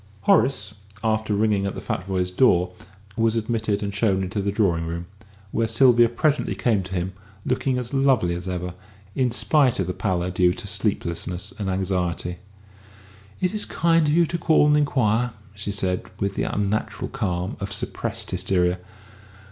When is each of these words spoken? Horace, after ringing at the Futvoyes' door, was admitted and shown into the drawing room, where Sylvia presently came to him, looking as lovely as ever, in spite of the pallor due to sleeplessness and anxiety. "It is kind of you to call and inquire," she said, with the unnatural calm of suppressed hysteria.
Horace, 0.21 0.73
after 1.03 1.35
ringing 1.35 1.67
at 1.67 1.75
the 1.75 1.79
Futvoyes' 1.79 2.35
door, 2.35 2.71
was 3.15 3.35
admitted 3.35 3.83
and 3.83 3.93
shown 3.93 4.23
into 4.23 4.41
the 4.41 4.51
drawing 4.51 4.87
room, 4.87 5.05
where 5.51 5.67
Sylvia 5.67 6.09
presently 6.09 6.55
came 6.55 6.81
to 6.81 6.95
him, 6.95 7.13
looking 7.45 7.77
as 7.77 7.93
lovely 7.93 8.33
as 8.33 8.47
ever, 8.47 8.73
in 9.13 9.29
spite 9.29 9.79
of 9.79 9.85
the 9.85 9.93
pallor 9.93 10.31
due 10.31 10.55
to 10.55 10.65
sleeplessness 10.67 11.53
and 11.59 11.69
anxiety. 11.69 12.37
"It 13.41 13.53
is 13.53 13.63
kind 13.65 14.07
of 14.07 14.11
you 14.13 14.25
to 14.25 14.39
call 14.39 14.65
and 14.65 14.75
inquire," 14.75 15.33
she 15.53 15.71
said, 15.71 16.09
with 16.19 16.33
the 16.33 16.45
unnatural 16.51 17.07
calm 17.09 17.55
of 17.59 17.71
suppressed 17.71 18.31
hysteria. 18.31 18.79